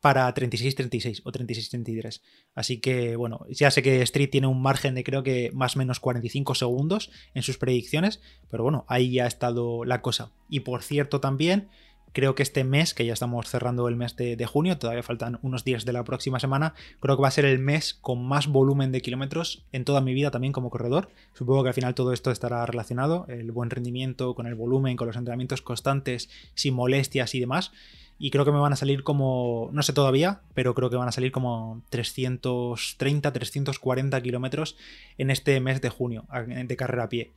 para 0.01 0.33
36-36 0.33 1.21
o 1.23 1.31
36-33. 1.31 2.21
Así 2.55 2.79
que 2.79 3.15
bueno, 3.15 3.45
ya 3.49 3.69
sé 3.69 3.83
que 3.83 4.01
Street 4.01 4.31
tiene 4.31 4.47
un 4.47 4.61
margen 4.61 4.95
de 4.95 5.03
creo 5.03 5.21
que 5.21 5.51
más 5.53 5.75
o 5.75 5.79
menos 5.79 5.99
45 5.99 6.55
segundos 6.55 7.11
en 7.35 7.43
sus 7.43 7.57
predicciones, 7.57 8.19
pero 8.49 8.63
bueno, 8.63 8.83
ahí 8.87 9.13
ya 9.13 9.25
ha 9.25 9.27
estado 9.27 9.85
la 9.85 10.01
cosa. 10.01 10.31
Y 10.49 10.61
por 10.61 10.81
cierto 10.81 11.21
también 11.21 11.69
Creo 12.13 12.35
que 12.35 12.43
este 12.43 12.63
mes, 12.63 12.93
que 12.93 13.05
ya 13.05 13.13
estamos 13.13 13.47
cerrando 13.47 13.87
el 13.87 13.95
mes 13.95 14.15
de, 14.17 14.45
junio, 14.45 14.77
todavía 14.77 15.01
faltan 15.01 15.39
unos 15.41 15.63
días 15.63 15.85
de 15.85 15.93
la 15.93 16.03
próxima 16.03 16.39
semana, 16.39 16.73
creo 16.99 17.15
que 17.15 17.21
va 17.21 17.29
a 17.29 17.31
ser 17.31 17.45
el 17.45 17.59
mes 17.59 17.93
con 17.93 18.21
más 18.23 18.47
volumen 18.47 18.91
de 18.91 19.01
kilómetros 19.01 19.63
en 19.71 19.85
toda 19.85 20.01
mi 20.01 20.13
vida 20.13 20.29
también 20.29 20.51
como 20.51 20.69
corredor. 20.69 21.09
Supongo 21.33 21.63
que 21.63 21.69
al 21.69 21.73
final 21.73 21.95
todo 21.95 22.11
esto 22.11 22.31
estará 22.31 22.65
relacionado, 22.65 23.25
el 23.29 23.51
buen 23.51 23.69
rendimiento 23.69 24.35
con 24.35 24.45
el 24.45 24.55
volumen, 24.55 24.97
con 24.97 25.07
los 25.07 25.15
entrenamientos 25.15 25.61
constantes, 25.61 26.29
sin 26.53 26.73
molestias 26.73 27.33
y 27.33 27.39
demás. 27.39 27.71
Y 28.19 28.29
creo 28.29 28.45
que 28.45 28.51
me 28.51 28.59
van 28.59 28.73
a 28.73 28.75
salir 28.75 29.03
como, 29.03 29.69
no 29.71 29.81
sé 29.81 29.93
todavía, 29.93 30.41
pero 30.53 30.75
creo 30.75 30.89
que 30.89 30.95
van 30.95 31.07
a 31.07 31.11
salir 31.11 31.31
como 31.31 31.81
330, 31.89 33.33
340 33.33 34.21
kilómetros 34.21 34.75
en 35.17 35.31
este 35.31 35.59
mes 35.59 35.81
de 35.81 35.89
junio 35.89 36.25
de 36.45 36.75
carrera 36.75 37.05
a 37.05 37.09
pie. 37.09 37.31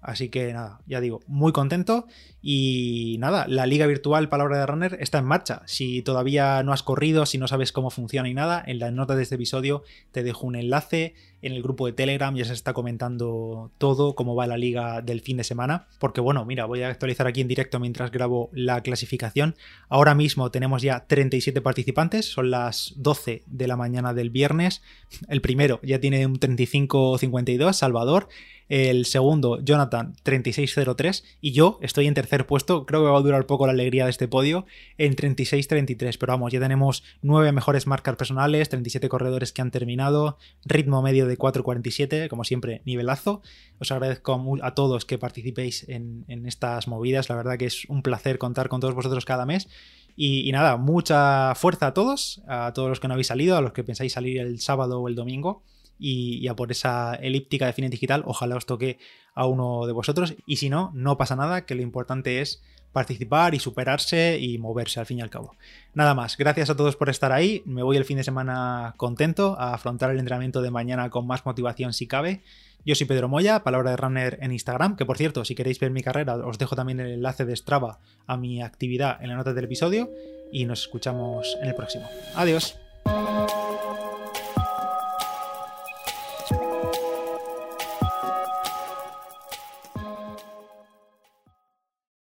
Así 0.00 0.28
que 0.28 0.52
nada, 0.52 0.80
ya 0.86 1.00
digo, 1.00 1.20
muy 1.26 1.52
contento. 1.52 2.06
Y 2.40 3.16
nada, 3.18 3.46
la 3.48 3.66
liga 3.66 3.86
virtual 3.86 4.28
Palabra 4.28 4.58
de 4.58 4.66
Runner 4.66 4.96
está 5.00 5.18
en 5.18 5.24
marcha. 5.24 5.62
Si 5.66 6.02
todavía 6.02 6.62
no 6.62 6.72
has 6.72 6.82
corrido, 6.82 7.26
si 7.26 7.38
no 7.38 7.48
sabes 7.48 7.72
cómo 7.72 7.90
funciona 7.90 8.28
y 8.28 8.34
nada, 8.34 8.62
en 8.64 8.78
la 8.78 8.90
nota 8.90 9.16
de 9.16 9.24
este 9.24 9.34
episodio 9.34 9.82
te 10.12 10.22
dejo 10.22 10.46
un 10.46 10.56
enlace. 10.56 11.14
En 11.42 11.52
el 11.52 11.62
grupo 11.62 11.86
de 11.86 11.92
Telegram 11.92 12.34
ya 12.34 12.44
se 12.44 12.54
está 12.54 12.72
comentando 12.72 13.70
todo, 13.78 14.14
cómo 14.14 14.34
va 14.34 14.46
la 14.46 14.56
liga 14.56 15.02
del 15.02 15.20
fin 15.20 15.36
de 15.36 15.44
semana. 15.44 15.86
Porque 15.98 16.20
bueno, 16.20 16.44
mira, 16.44 16.64
voy 16.64 16.82
a 16.82 16.88
actualizar 16.88 17.26
aquí 17.26 17.40
en 17.40 17.48
directo 17.48 17.78
mientras 17.78 18.10
grabo 18.10 18.50
la 18.52 18.82
clasificación. 18.82 19.54
Ahora 19.88 20.14
mismo 20.14 20.50
tenemos 20.50 20.82
ya 20.82 21.06
37 21.06 21.60
participantes, 21.60 22.26
son 22.26 22.50
las 22.50 22.94
12 22.96 23.42
de 23.46 23.68
la 23.68 23.76
mañana 23.76 24.14
del 24.14 24.30
viernes. 24.30 24.82
El 25.28 25.40
primero 25.40 25.78
ya 25.82 26.00
tiene 26.00 26.26
un 26.26 26.40
35-52, 26.40 27.72
Salvador. 27.74 28.28
El 28.68 29.04
segundo, 29.04 29.60
Jonathan, 29.62 30.14
36-03. 30.24 31.22
Y 31.40 31.52
yo 31.52 31.78
estoy 31.82 32.08
en 32.08 32.14
tercer 32.14 32.46
puesto. 32.46 32.84
Creo 32.84 33.04
que 33.04 33.10
va 33.10 33.18
a 33.18 33.22
durar 33.22 33.46
poco 33.46 33.66
la 33.66 33.72
alegría 33.72 34.04
de 34.04 34.10
este 34.10 34.26
podio. 34.26 34.66
En 34.98 35.14
36-33. 35.14 36.16
Pero 36.18 36.32
vamos, 36.32 36.52
ya 36.52 36.58
tenemos 36.58 37.04
9 37.22 37.52
mejores 37.52 37.86
marcas 37.86 38.16
personales, 38.16 38.68
37 38.68 39.08
corredores 39.08 39.52
que 39.52 39.62
han 39.62 39.70
terminado. 39.70 40.38
Ritmo 40.64 41.00
medio 41.00 41.25
de 41.26 41.38
4.47. 41.38 42.28
Como 42.28 42.44
siempre, 42.44 42.82
nivelazo. 42.84 43.42
Os 43.78 43.90
agradezco 43.92 44.58
a 44.62 44.74
todos 44.74 45.04
que 45.04 45.18
participéis 45.18 45.88
en, 45.88 46.24
estas 46.46 46.88
movidas. 46.88 47.28
La 47.28 47.36
verdad 47.36 47.58
que 47.58 47.66
es 47.66 47.84
un 47.88 48.02
placer 48.02 48.38
contar 48.38 48.68
con 48.68 48.80
todos 48.80 48.94
vosotros 48.94 49.24
cada 49.24 49.46
mes. 49.46 49.68
Y, 50.16 50.48
y, 50.48 50.52
nada, 50.52 50.76
mucha 50.76 51.54
fuerza 51.54 51.88
a 51.88 51.94
todos, 51.94 52.42
a 52.48 52.72
todos 52.74 52.88
los 52.88 53.00
que 53.00 53.08
no 53.08 53.14
habéis 53.14 53.26
salido, 53.26 53.56
a 53.56 53.60
los 53.60 53.72
que 53.72 53.84
pensáis 53.84 54.14
salir 54.14 54.38
el 54.38 54.60
sábado 54.60 55.00
o 55.00 55.08
el 55.08 55.14
domingo 55.14 55.62
y, 55.98 56.46
a 56.48 56.54
por 56.54 56.70
esa 56.70 57.14
elíptica 57.14 57.66
de 57.66 57.72
fines 57.72 57.90
digital, 57.90 58.22
ojalá 58.26 58.56
os 58.56 58.66
toque 58.66 58.98
a 59.34 59.46
uno 59.46 59.86
de 59.86 59.92
vosotros. 59.92 60.34
Y 60.46 60.56
si 60.56 60.70
no, 60.70 60.90
no 60.94 61.16
pasa 61.16 61.36
nada, 61.36 61.66
que 61.66 61.74
lo 61.74 61.82
importante 61.82 62.40
es 62.40 62.62
participar 62.92 63.54
y 63.54 63.58
superarse 63.58 64.38
y 64.40 64.56
moverse 64.56 65.00
al 65.00 65.06
fin 65.06 65.18
y 65.18 65.22
al 65.22 65.28
cabo. 65.28 65.54
Nada 65.92 66.14
más, 66.14 66.38
gracias 66.38 66.70
a 66.70 66.76
todos 66.76 66.96
por 66.96 67.10
estar 67.10 67.30
ahí. 67.30 67.62
Me 67.66 67.82
voy 67.82 67.98
el 67.98 68.06
fin 68.06 68.16
de 68.16 68.24
semana 68.24 68.94
contento 68.96 69.54
a 69.58 69.74
afrontar 69.74 70.10
el 70.10 70.18
entrenamiento 70.18 70.62
de 70.62 70.70
mañana 70.70 71.10
con 71.10 71.26
más 71.26 71.44
motivación 71.44 71.92
si 71.92 72.06
cabe. 72.06 72.42
Yo 72.86 72.94
soy 72.94 73.06
Pedro 73.06 73.28
Moya, 73.28 73.64
palabra 73.64 73.90
de 73.90 73.96
runner 73.96 74.38
en 74.40 74.52
Instagram, 74.52 74.96
que 74.96 75.04
por 75.04 75.18
cierto, 75.18 75.44
si 75.44 75.54
queréis 75.54 75.80
ver 75.80 75.90
mi 75.90 76.02
carrera, 76.02 76.36
os 76.36 76.56
dejo 76.56 76.76
también 76.76 77.00
el 77.00 77.14
enlace 77.14 77.44
de 77.44 77.56
Strava 77.56 77.98
a 78.26 78.36
mi 78.36 78.62
actividad 78.62 79.18
en 79.20 79.28
la 79.28 79.36
nota 79.36 79.52
del 79.52 79.64
episodio 79.64 80.08
y 80.52 80.64
nos 80.66 80.82
escuchamos 80.82 81.58
en 81.60 81.68
el 81.68 81.74
próximo. 81.74 82.08
Adiós. 82.36 82.85